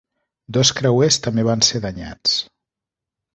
[0.55, 2.35] Dos creuers també van ser danyats.